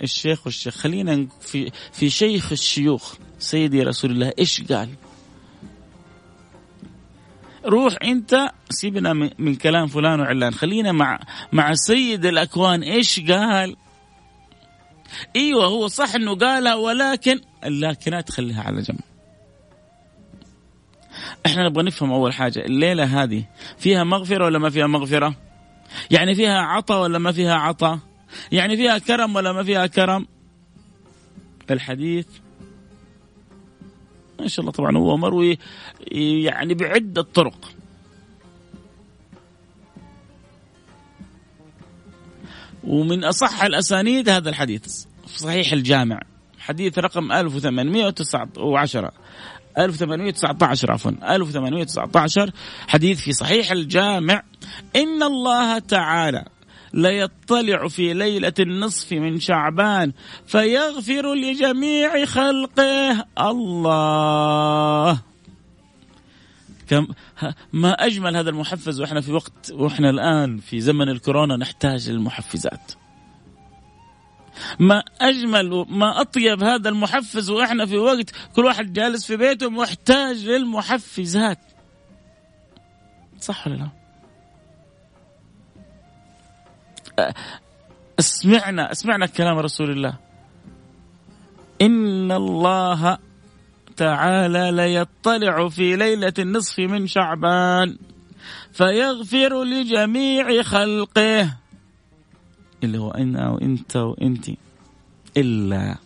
الشيخ 0.03 0.45
والشيخ 0.45 0.75
خلينا 0.75 1.27
في 1.41 1.71
في 1.93 2.09
شيخ 2.09 2.51
الشيوخ 2.51 3.15
سيدي 3.39 3.83
رسول 3.83 4.11
الله 4.11 4.33
إيش 4.39 4.61
قال 4.61 4.89
روح 7.65 7.95
أنت 8.03 8.51
سيبنا 8.69 9.13
من 9.39 9.55
كلام 9.55 9.87
فلان 9.87 10.19
وعلان 10.19 10.53
خلينا 10.53 10.91
مع 10.91 11.19
مع 11.51 11.73
سيد 11.73 12.25
الأكوان 12.25 12.83
إيش 12.83 13.19
قال 13.19 13.75
أيوه 15.35 15.65
هو 15.65 15.87
صح 15.87 16.15
انه 16.15 16.35
قالها 16.35 16.75
ولكن 16.75 17.39
اللكنات 17.63 18.29
خليها 18.29 18.63
على 18.63 18.81
جنب. 18.81 18.99
إحنا 21.45 21.69
نبغى 21.69 21.83
نفهم 21.83 22.11
أول 22.11 22.33
حاجة 22.33 22.59
الليلة 22.59 23.23
هذه 23.23 23.43
فيها 23.77 24.03
مغفرة 24.03 24.45
ولا 24.45 24.59
ما 24.59 24.69
فيها 24.69 24.87
مغفرة؟ 24.87 25.35
يعني 26.11 26.35
فيها 26.35 26.57
عطا 26.57 26.97
ولا 26.99 27.19
ما 27.19 27.31
فيها 27.31 27.53
عطا 27.53 27.99
يعني 28.51 28.77
فيها 28.77 28.97
كرم 28.97 29.35
ولا 29.35 29.51
ما 29.51 29.63
فيها 29.63 29.87
كرم؟ 29.87 30.27
الحديث 31.71 32.27
ما 34.39 34.47
شاء 34.47 34.61
الله 34.61 34.71
طبعا 34.71 34.97
هو 34.97 35.17
مروي 35.17 35.57
يعني 36.11 36.73
بعدة 36.73 37.21
طرق. 37.21 37.71
ومن 42.83 43.23
أصح 43.23 43.63
الأسانيد 43.63 44.29
هذا 44.29 44.49
الحديث. 44.49 45.05
في 45.27 45.39
صحيح 45.39 45.73
الجامع. 45.73 46.19
حديث 46.59 46.99
رقم 46.99 47.31
1810 47.31 49.11
1819 49.77 50.91
عفوا. 50.91 51.11
1819 51.35 52.51
حديث 52.87 53.21
في 53.21 53.31
صحيح 53.31 53.71
الجامع. 53.71 54.43
إن 54.95 55.23
الله 55.23 55.79
تعالى 55.79 56.45
ليطلع 56.93 57.87
في 57.87 58.13
ليلة 58.13 58.53
النصف 58.59 59.11
من 59.11 59.39
شعبان 59.39 60.11
فيغفر 60.47 61.33
لجميع 61.33 62.25
خلقه. 62.25 63.25
الله! 63.39 65.30
كم 66.91 67.07
ما 67.73 67.91
أجمل 67.91 68.37
هذا 68.37 68.49
المحفز 68.49 69.01
وإحنا 69.01 69.21
في 69.21 69.31
وقت 69.31 69.71
وإحنا 69.71 70.09
الآن 70.09 70.57
في 70.57 70.81
زمن 70.81 71.09
الكورونا 71.09 71.57
نحتاج 71.57 72.09
للمحفزات. 72.09 72.91
ما 74.79 75.03
أجمل 75.21 75.85
ما 75.89 76.21
أطيب 76.21 76.63
هذا 76.63 76.89
المحفز 76.89 77.49
وإحنا 77.49 77.85
في 77.85 77.97
وقت 77.97 78.31
كل 78.55 78.65
واحد 78.65 78.93
جالس 78.93 79.25
في 79.25 79.37
بيته 79.37 79.69
محتاج 79.69 80.45
للمحفزات. 80.45 81.59
صح 83.39 83.67
ولا 83.67 83.89
لا؟ 87.17 87.33
اسمعنا 88.19 88.91
اسمعنا 88.91 89.25
كلام 89.25 89.57
رسول 89.57 89.91
الله. 89.91 90.13
إن 91.81 92.31
الله 92.31 93.17
تعالى 94.01 94.71
ليطلع 94.71 95.69
في 95.69 95.95
ليلة 95.95 96.33
النصف 96.39 96.79
من 96.79 97.07
شعبان 97.07 97.97
فيغفر 98.71 99.63
لجميع 99.63 100.61
خلقه. 100.61 101.57
اللي 102.83 102.97
هو 102.97 103.11
أنا 103.11 103.49
وأنت 103.49 103.95
وأنت 103.95 104.49
إلا. 105.37 105.97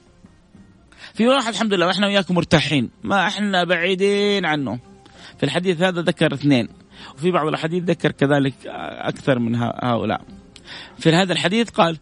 في 1.13 1.27
واحد 1.27 1.53
الحمد 1.53 1.73
لله 1.73 1.87
وإحنا 1.87 2.07
وياكم 2.07 2.35
مرتاحين 2.35 2.89
ما 3.03 3.27
إحنا 3.27 3.63
بعيدين 3.63 4.45
عنه. 4.45 4.79
في 5.37 5.43
الحديث 5.43 5.81
هذا 5.81 6.01
ذكر 6.01 6.33
اثنين 6.33 6.69
وفي 7.15 7.31
بعض 7.31 7.47
الحديث 7.47 7.83
ذكر 7.83 8.11
كذلك 8.11 8.53
أكثر 9.07 9.39
من 9.39 9.55
هؤلاء. 9.55 10.21
في 10.99 11.09
هذا 11.09 11.33
الحديث 11.33 11.69
قال 11.69 11.97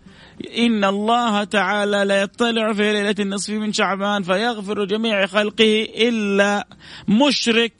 إن 0.57 0.83
الله 0.83 1.43
تعالى 1.43 2.03
لا 2.05 2.21
يطلع 2.21 2.73
في 2.73 2.93
ليلة 2.93 3.15
النصف 3.19 3.49
من 3.49 3.73
شعبان 3.73 4.23
فيغفر 4.23 4.85
جميع 4.85 5.25
خلقه 5.25 5.87
إلا 5.95 6.67
مشرك. 7.07 7.73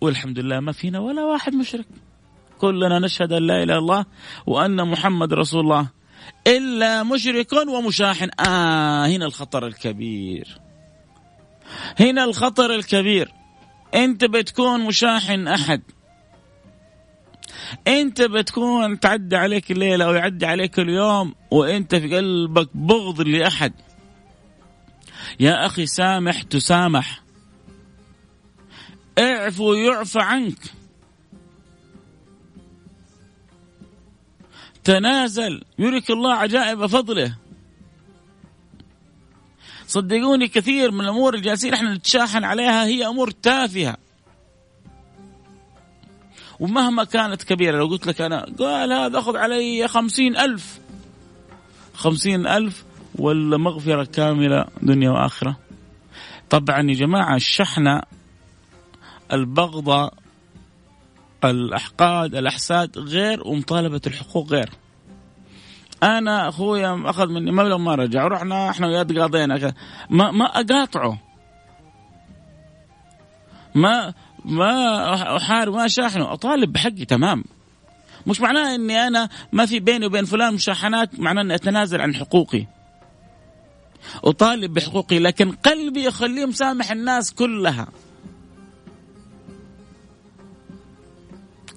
والحمد 0.00 0.38
لله 0.38 0.60
ما 0.60 0.72
فينا 0.72 0.98
ولا 0.98 1.24
واحد 1.24 1.54
مشرك. 1.54 1.86
كلنا 2.58 2.98
نشهد 2.98 3.32
أن 3.32 3.46
لا 3.46 3.54
إله 3.54 3.62
إلا 3.62 3.78
الله 3.78 4.04
وأن 4.46 4.88
محمد 4.88 5.34
رسول 5.34 5.60
الله. 5.60 5.88
إلا 6.46 7.02
مشرك 7.02 7.52
ومشاحن 7.52 8.30
آه 8.40 9.06
هنا 9.06 9.26
الخطر 9.26 9.66
الكبير. 9.66 10.60
هنا 12.00 12.24
الخطر 12.24 12.74
الكبير. 12.74 13.32
أنت 13.94 14.24
بتكون 14.24 14.80
مشاحن 14.80 15.48
أحد. 15.48 15.82
انت 17.88 18.22
بتكون 18.22 19.00
تعدي 19.00 19.36
عليك 19.36 19.70
الليلة 19.70 20.04
أو 20.04 20.14
يعدي 20.14 20.46
عليك 20.46 20.78
اليوم 20.78 21.34
وانت 21.50 21.94
في 21.94 22.16
قلبك 22.16 22.68
بغض 22.74 23.20
لأحد. 23.20 23.72
يا 25.40 25.66
أخي 25.66 25.86
سامح 25.86 26.42
تسامح. 26.42 27.22
اعفو 29.18 29.72
يعفى 29.72 30.20
عنك. 30.20 30.58
تنازل. 34.84 35.62
يريك 35.78 36.10
الله 36.10 36.34
عجائب 36.34 36.86
فضله. 36.86 37.36
صدقوني 39.86 40.48
كثير 40.48 40.90
من 40.90 41.00
الأمور 41.00 41.34
اللي 41.34 41.44
جالسين 41.44 41.74
إحنا 41.74 41.94
نتشاحن 41.94 42.44
عليها 42.44 42.84
هي 42.84 43.06
أمور 43.06 43.30
تافهة. 43.30 43.96
ومهما 46.60 47.04
كانت 47.04 47.42
كبيرة 47.42 47.78
لو 47.78 47.86
قلت 47.86 48.06
لك 48.06 48.20
أنا 48.20 48.46
قال 48.58 48.92
هذا 48.92 49.18
أخذ 49.18 49.36
علي 49.36 49.88
خمسين 49.88 50.36
ألف. 50.36 50.80
خمسين 51.94 52.46
ألف 52.46 52.84
ولا 53.18 53.56
مغفرة 53.56 54.04
كاملة 54.04 54.64
دنيا 54.82 55.10
وآخرة. 55.10 55.56
طبعا 56.50 56.90
يا 56.90 56.94
جماعة 56.94 57.36
الشحنة 57.36 58.02
البغضة 59.32 60.10
الأحقاد 61.44 62.34
الأحساد 62.34 62.98
غير 62.98 63.42
ومطالبة 63.46 64.00
الحقوق 64.06 64.48
غير. 64.48 64.70
أنا 66.02 66.48
أخويا 66.48 67.02
أخذ 67.04 67.28
مني 67.28 67.52
مبلغ 67.52 67.78
ما 67.78 67.94
رجع 67.94 68.26
رحنا 68.26 68.70
إحنا 68.70 68.86
وياه 68.86 69.02
قاضينا 69.02 69.74
ما 70.10 70.30
ما 70.30 70.44
أقاطعه. 70.44 71.18
ما 73.74 74.14
ما 74.44 75.36
احارب 75.36 75.72
ما 75.72 75.88
شاحنه. 75.88 76.32
أطالب 76.32 76.72
بحقي 76.72 77.04
تمام. 77.04 77.44
مش 78.26 78.40
معناه 78.40 78.74
إني 78.74 79.06
أنا 79.06 79.28
ما 79.52 79.66
في 79.66 79.80
بيني 79.80 80.06
وبين 80.06 80.24
فلان 80.24 80.54
مشاحنات 80.54 81.20
معناه 81.20 81.42
إني 81.42 81.54
أتنازل 81.54 82.00
عن 82.00 82.14
حقوقي. 82.14 82.66
أطالب 84.24 84.74
بحقوقي 84.74 85.18
لكن 85.18 85.52
قلبي 85.52 86.04
يخليه 86.04 86.46
مسامح 86.46 86.90
الناس 86.90 87.34
كلها. 87.34 87.88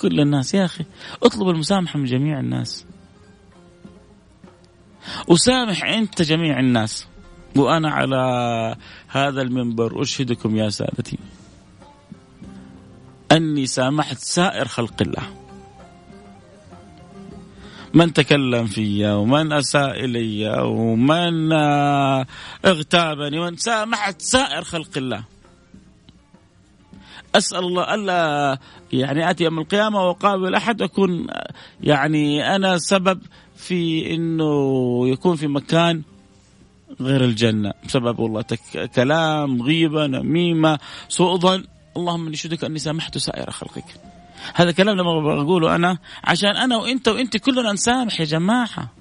كل 0.02 0.20
الناس 0.20 0.54
يا 0.54 0.66
أخي 0.66 0.86
اطلب 1.24 1.50
المسامحة 1.50 2.00
من 2.00 2.06
جميع 2.06 2.40
الناس. 2.40 2.86
وسامح 5.28 5.84
أنت 5.84 6.22
جميع 6.22 6.60
الناس. 6.60 7.08
وأنا 7.56 7.92
على 7.92 8.18
هذا 9.08 9.42
المنبر 9.42 10.02
أشهدكم 10.02 10.56
يا 10.56 10.70
سادتي. 10.70 11.18
أني 13.34 13.66
سامحت 13.66 14.18
سائر 14.18 14.68
خلق 14.68 15.02
الله. 15.02 15.24
من 17.94 18.14
تكلم 18.14 18.66
في 18.66 19.06
ومن 19.06 19.54
أساء 19.54 20.06
إلي 20.06 20.62
ومن 20.62 21.52
اغتابني 22.66 23.40
ومن 23.40 23.58
سامحت 23.58 24.22
سائر 24.22 24.64
خلق 24.64 24.98
الله. 24.98 25.24
أسأل 27.36 27.60
الله 27.60 27.94
ألا 27.94 28.58
يعني 28.94 29.30
آتي 29.30 29.44
يوم 29.44 29.60
القيامة 29.60 30.08
وأقابل 30.08 30.56
أحد 30.56 30.82
أكون 30.82 31.28
يعني 31.82 32.56
أنا 32.56 32.78
سبب 32.78 33.22
في 33.56 34.14
أنه 34.16 35.08
يكون 35.08 35.36
في 35.36 35.48
مكان 35.48 36.02
غير 37.02 37.24
الجنة. 37.24 37.74
بسبب 37.86 38.20
والله 38.20 38.44
كلام 38.96 39.62
غيبة 39.62 40.08
نميمة 40.08 40.80
سوء 41.10 41.38
ظن. 41.38 41.64
اللهم 41.98 42.26
إني 42.26 42.36
اشهدك 42.36 42.64
أني 42.64 42.80
سامحت 42.80 43.18
سائر 43.18 43.52
خلقك. 43.52 43.86
هذا 44.56 44.72
كلام 44.72 44.96
لما 44.96 45.44
بقوله 45.44 45.76
أنا 45.76 45.98
عشان 46.24 46.58
أنا 46.58 46.78
وإنت 46.78 47.08
وإنت 47.08 47.38
كلنا 47.38 47.72
نسامح 47.72 48.20
يا 48.20 48.26
جماعة. 48.26 48.92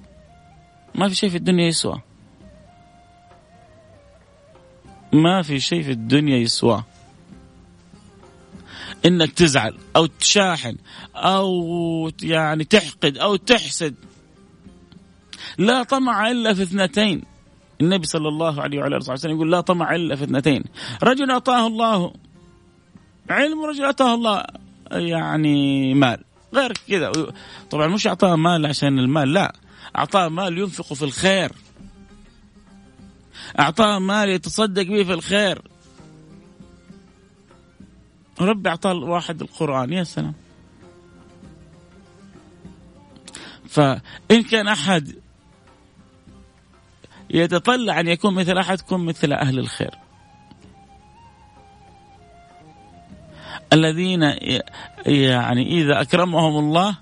ما 0.95 1.09
في 1.09 1.15
شيء 1.15 1.29
في 1.29 1.37
الدنيا 1.37 1.67
يسوى. 1.67 2.01
ما 5.13 5.41
في 5.41 5.59
شيء 5.59 5.81
في 5.81 5.91
الدنيا 5.91 6.37
يسوى. 6.37 6.83
إنك 9.05 9.31
تزعل 9.31 9.77
أو 9.95 10.05
تشاحن 10.05 10.77
أو 11.15 12.11
يعني 12.23 12.63
تحقد 12.63 13.17
أو 13.17 13.35
تحسد. 13.35 13.95
لا 15.57 15.83
طمع 15.83 16.31
إلا 16.31 16.53
في 16.53 16.63
اثنتين. 16.63 17.23
النبي 17.81 18.07
صلى 18.07 18.27
الله 18.27 18.61
عليه 18.61 18.79
وعلى 18.79 18.97
آله 18.97 19.11
وسلم 19.11 19.35
يقول 19.35 19.51
لا 19.51 19.61
طمع 19.61 19.95
إلا 19.95 20.15
في 20.15 20.23
اثنتين. 20.23 20.63
رجل 21.03 21.31
أعطاه 21.31 21.67
الله 21.67 22.13
علم 23.29 23.65
رجل 23.65 23.85
اتاه 23.85 24.13
الله 24.13 24.45
يعني 24.91 25.93
مال. 25.93 26.23
غير 26.53 26.73
كذا. 26.87 27.11
طبعا 27.69 27.87
مش 27.87 28.07
أعطاه 28.07 28.35
مال 28.35 28.65
عشان 28.65 28.99
المال 28.99 29.33
لا. 29.33 29.55
أعطاه 29.97 30.29
مال 30.29 30.57
ينفق 30.57 30.93
في 30.93 31.03
الخير. 31.03 31.51
أعطاه 33.59 33.99
مال 33.99 34.29
يتصدق 34.29 34.83
به 34.83 35.03
في 35.03 35.13
الخير. 35.13 35.61
ربي 38.41 38.69
أعطاه 38.69 38.93
واحد 38.93 39.41
القرآن. 39.41 39.93
يا 39.93 40.03
سلام. 40.03 40.33
فإن 43.69 44.43
كان 44.51 44.67
أحد 44.67 45.15
يتطلع 47.29 47.99
أن 47.99 48.07
يكون 48.07 48.33
مثل 48.33 48.57
أحد 48.57 48.81
كن 48.81 48.99
مثل 48.99 49.33
أهل 49.33 49.59
الخير. 49.59 50.02
الذين 53.73 54.23
يعني 55.05 55.81
إذا 55.81 56.01
أكرمهم 56.01 56.59
الله 56.59 56.97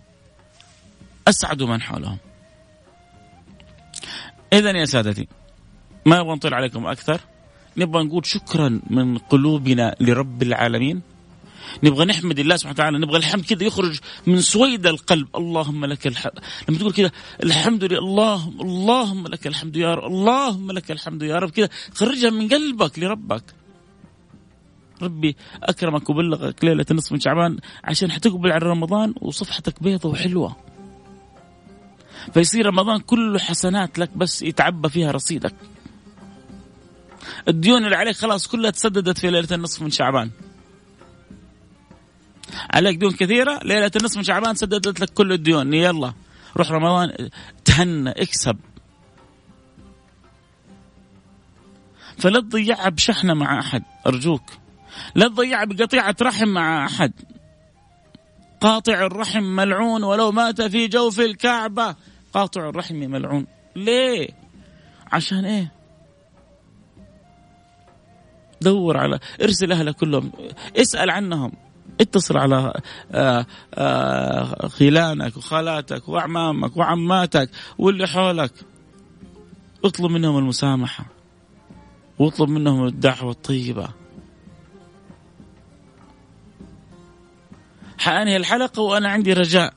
أسعدوا 1.28 1.68
من 1.68 1.82
حولهم. 1.82 2.18
إذا 4.54 4.72
يا 4.72 4.86
سادتي 4.86 5.28
ما 6.06 6.20
نبغى 6.20 6.36
نطيل 6.36 6.54
عليكم 6.54 6.86
أكثر؟ 6.86 7.22
نبغى 7.78 8.04
نقول 8.04 8.26
شكرا 8.26 8.82
من 8.90 9.18
قلوبنا 9.18 9.96
لرب 10.00 10.44
العالمين. 10.44 11.02
نبغى 11.84 12.06
نحمد 12.06 12.40
الله 12.40 12.56
سبحانه 12.56 12.74
وتعالى 12.74 12.98
نبغى 13.00 13.18
الحمد 13.18 13.46
كذا 13.46 13.64
يخرج 13.64 14.00
من 14.28 14.42
سويد 14.42 14.88
القلب. 14.88 15.28
اللهم 15.36 15.86
لك 15.86 16.08
الحمد 16.08 16.40
لما 16.70 16.78
تقول 16.78 16.94
كذا 16.94 17.12
الحمد 17.44 17.84
لله 17.84 18.00
الله 18.00 18.54
اللهم 18.62 19.28
لك 19.28 19.48
الحمد 19.48 19.76
يا 19.76 19.96
رب 19.96 20.06
اللهم 20.06 20.72
لك 20.72 20.92
الحمد 20.92 21.24
يا 21.24 21.40
رب 21.40 21.50
كذا 21.50 21.70
خرجها 21.94 22.30
من 22.30 22.48
قلبك 22.50 23.00
لربك. 23.00 23.44
ربي 25.04 25.36
أكرمك 25.64 26.10
وبلغك 26.10 26.64
ليلة 26.64 26.86
النصف 26.92 27.12
من 27.12 27.20
شعبان 27.20 27.58
عشان 27.84 28.12
حتقبل 28.12 28.52
على 28.52 28.66
رمضان 28.66 29.14
وصفحتك 29.22 29.84
بيضة 29.84 30.10
وحلوة. 30.10 30.56
فيصير 32.34 32.66
رمضان 32.66 33.00
كله 33.00 33.40
حسنات 33.40 34.00
لك 34.00 34.18
بس 34.18 34.42
يتعبى 34.42 34.90
فيها 34.90 35.12
رصيدك. 35.12 35.56
الديون 37.48 37.86
اللي 37.86 37.96
عليك 37.96 38.16
خلاص 38.16 38.48
كلها 38.48 38.72
تسددت 38.72 39.18
في 39.18 39.32
ليلة 39.32 39.48
النصف 39.52 39.82
من 39.82 39.90
شعبان. 39.90 40.32
عليك 42.74 42.98
ديون 42.98 43.12
كثيرة 43.12 43.60
ليلة 43.64 43.92
النصف 43.96 44.18
من 44.18 44.24
شعبان 44.24 44.56
سددت 44.56 45.00
لك 45.00 45.10
كل 45.10 45.32
الديون. 45.32 45.74
يلا 45.74 46.14
روح 46.58 46.72
رمضان 46.72 47.30
تهنى 47.66 48.10
اكسب. 48.10 48.58
فلا 52.18 52.40
تضيعها 52.42 52.90
بشحنة 52.90 53.34
مع 53.34 53.60
أحد. 53.60 53.84
أرجوك. 54.08 54.44
لا 55.16 55.28
تضيع 55.28 55.64
بقطيعة 55.64 56.16
رحم 56.22 56.48
مع 56.48 56.86
أحد. 56.86 57.12
قاطع 58.62 59.06
الرحم 59.06 59.44
ملعون 59.44 60.04
ولو 60.04 60.32
مات 60.32 60.62
في 60.62 60.88
جوف 60.88 61.20
الكعبة. 61.20 61.96
قاطع 62.34 62.70
الرحم 62.70 62.96
ملعون. 62.96 63.48
ليه؟ 63.76 64.30
عشان 65.12 65.46
إيه؟ 65.46 65.72
دور 68.62 68.98
على 68.98 69.20
ارسل 69.42 69.72
اهلك 69.72 69.96
كلهم. 69.96 70.32
اسأل 70.78 71.10
عنهم. 71.10 71.52
اتصل 72.02 72.38
على 72.38 72.74
آه، 73.12 73.46
آه، 73.74 74.68
خلانك 74.68 75.38
وخالاتك 75.38 76.10
وأعمامك 76.10 76.78
وعماتك 76.78 77.50
واللي 77.78 78.08
حولك. 78.08 78.52
اطلب 79.86 80.12
منهم 80.12 80.38
المسامحة. 80.38 81.06
واطلب 82.20 82.50
منهم 82.50 82.88
الدعوة 82.88 83.32
الطيبة. 83.32 84.01
حانهي 88.02 88.38
الحلقة 88.38 88.82
وأنا 88.82 89.10
عندي 89.10 89.34
رجاء. 89.34 89.74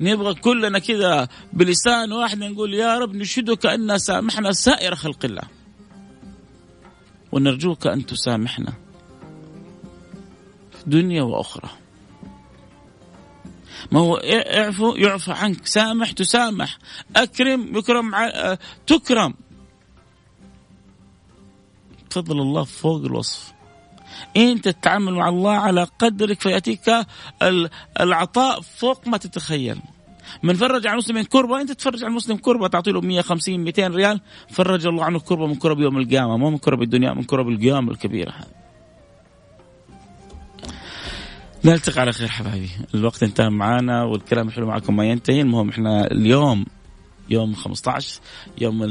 نبغى 0.00 0.34
كلنا 0.34 0.78
كذا 0.78 1.28
بلسان 1.52 2.12
واحد 2.12 2.38
نقول 2.38 2.74
يا 2.74 2.98
رب 2.98 3.14
نشهدك 3.14 3.66
أن 3.66 3.98
سامحنا 3.98 4.52
سائر 4.52 4.94
خلق 4.94 5.24
الله. 5.24 5.42
ونرجوك 7.32 7.86
أن 7.86 8.06
تسامحنا. 8.06 8.72
في 10.72 10.90
دنيا 10.90 11.22
وأخرى. 11.22 11.70
ما 13.92 14.00
هو 14.00 14.16
اعفو 14.16 14.94
يعفى 14.94 15.32
عنك. 15.32 15.66
سامح 15.66 16.10
تسامح. 16.10 16.78
أكرم 17.16 17.76
يكرم 17.76 18.12
تكرم. 18.86 19.34
فضل 22.10 22.40
الله 22.40 22.64
فوق 22.64 23.04
الوصف. 23.04 23.57
انت 24.36 24.68
تتعامل 24.68 25.14
مع 25.14 25.28
الله 25.28 25.52
على 25.52 25.86
قدرك 25.98 26.40
فيأتيك 26.40 26.90
العطاء 28.00 28.60
فوق 28.60 29.08
ما 29.08 29.16
تتخيل. 29.16 29.78
من 30.42 30.54
فرج 30.54 30.86
عن 30.86 30.96
مسلم 30.96 31.22
كربة 31.22 31.60
انت 31.60 31.72
تفرج 31.72 32.04
عن 32.04 32.12
مسلم 32.12 32.36
كربة 32.36 32.68
تعطي 32.68 32.90
له 32.92 33.00
150 33.00 33.60
200 33.60 33.86
ريال. 33.86 34.20
فرج 34.50 34.86
الله 34.86 35.04
عنه 35.04 35.18
كربة 35.18 35.46
من 35.46 35.54
كرب 35.54 35.80
يوم 35.80 35.98
القيامة 35.98 36.36
مو 36.36 36.50
من 36.50 36.58
كرب 36.58 36.82
الدنيا 36.82 37.12
من 37.14 37.22
كرب 37.22 37.48
القيامة 37.48 37.92
الكبيرة. 37.92 38.30
هذه 38.30 38.46
نلتقي 41.64 42.00
على 42.00 42.12
خير 42.12 42.28
حبايبي. 42.28 42.70
الوقت 42.94 43.22
انتهى 43.22 43.50
معانا 43.50 44.02
والكلام 44.02 44.48
الحلو 44.48 44.66
معكم 44.66 44.96
ما 44.96 45.04
ينتهي. 45.04 45.40
المهم 45.40 45.68
إحنا 45.68 46.06
اليوم 46.10 46.66
يوم 47.30 47.54
15 47.54 48.20
يوم 48.60 48.82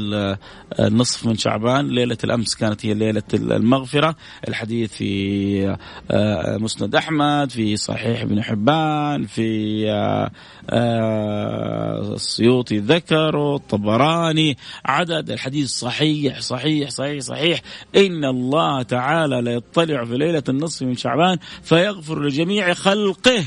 النصف 0.80 1.26
من 1.26 1.36
شعبان 1.36 1.88
ليلة 1.88 2.18
الأمس 2.24 2.54
كانت 2.54 2.86
هي 2.86 2.94
ليلة 2.94 3.22
المغفرة. 3.34 4.16
الحديث 4.48 4.92
في 4.92 5.76
آه، 6.10 6.56
مسند 6.56 6.94
أحمد 6.94 7.50
في 7.50 7.76
صحيح 7.76 8.22
ابن 8.22 8.42
حبان 8.42 9.26
في 9.26 9.90
آه، 9.90 10.30
آه، 10.70 12.14
السيوطي 12.14 12.78
ذكر 12.78 13.54
الطبراني 13.54 14.56
عدد 14.84 15.30
الحديث 15.30 15.68
صحيح 15.70 16.40
صحيح 16.40 16.90
صحيح 16.90 17.20
صحيح. 17.20 17.60
إن 17.96 18.24
الله 18.24 18.82
تعالى 18.82 19.40
لا 19.40 19.52
يطلع 19.52 20.04
في 20.04 20.16
ليلة 20.16 20.42
النصف 20.48 20.82
من 20.82 20.96
شعبان 20.96 21.38
فيغفر 21.62 22.22
لجميع 22.22 22.74
خلقه. 22.74 23.44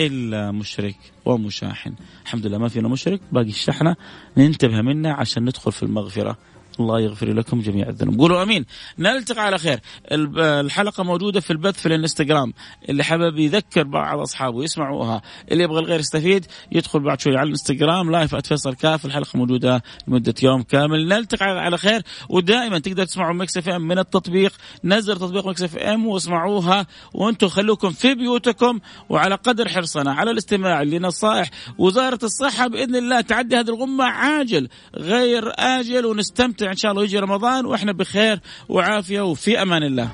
إلا 0.00 0.50
مشرك 0.50 0.96
ومشاحن. 1.24 1.94
الحمد 2.22 2.46
لله 2.46 2.58
ما 2.58 2.68
فينا 2.68 2.88
مشرك 2.88 3.20
باقي 3.32 3.48
الشحناء. 3.48 3.96
ننتبه 4.36 4.82
منها 4.82 5.12
عشان 5.12 5.42
ندخل 5.42 5.72
في 5.72 5.82
المغفرة. 5.82 6.38
الله 6.80 7.00
يغفر 7.00 7.32
لكم 7.32 7.60
جميع 7.60 7.88
الذنوب. 7.88 8.18
قولوا 8.18 8.42
آمين. 8.42 8.64
نلتقي 8.98 9.42
على 9.42 9.58
خير. 9.58 9.80
الحلقة 10.10 11.04
موجودة 11.04 11.40
في 11.40 11.50
البث 11.50 11.80
في 11.80 11.86
الانستغرام. 11.86 12.52
اللي 12.88 13.04
حابب 13.04 13.38
يذكر 13.38 13.82
بعض 13.82 14.18
أصحابه 14.18 14.64
يسمعوها. 14.64 15.22
اللي 15.52 15.64
يبغى 15.64 15.78
الغير 15.80 16.00
يستفيد 16.00 16.46
يدخل 16.72 17.00
بعد 17.00 17.20
شوي 17.20 17.36
على 17.36 17.46
الانستغرام. 17.46 18.10
live 18.10 18.34
@فيصل 18.34 18.74
كاف 18.74 19.06
الحلقة 19.06 19.36
موجودة 19.36 19.82
لمدة 20.08 20.34
يوم 20.42 20.62
كامل. 20.62 21.08
نلتقي 21.08 21.46
على 21.46 21.78
خير. 21.78 22.02
ودائما 22.28 22.78
تقدر 22.78 23.04
تسمعوا 23.04 23.34
Mix 23.34 23.56
FM 23.56 23.82
من 23.82 23.98
التطبيق. 23.98 24.52
نزل 24.84 25.16
تطبيق 25.16 25.46
Mix 25.46 25.62
FM 25.62 26.06
واسمعوها. 26.06 26.86
وأنتم 27.14 27.48
خلوكم 27.48 27.90
في 27.90 28.14
بيوتكم. 28.14 28.80
وعلى 29.08 29.34
قدر 29.34 29.68
حرصنا 29.68 30.12
على 30.12 30.30
الاستماع 30.30 30.82
لنصائح. 30.82 31.50
وزارة 31.78 32.18
الصحة 32.22 32.68
بإذن 32.68 32.96
الله 32.96 33.20
تعدي 33.20 33.56
هذه 33.56 33.68
الغمة 33.68 34.04
عاجل. 34.04 34.68
غير 34.96 35.52
آجل. 35.58 36.06
ونستمتع 36.06 36.61
إن 36.70 36.76
شاء 36.76 36.92
الله 36.92 37.04
يجي 37.04 37.18
رمضان 37.18 37.66
وإحنا 37.66 37.92
بخير 37.92 38.40
وعافية 38.68 39.20
وفي 39.20 39.62
أمان 39.62 39.82
الله. 39.82 40.08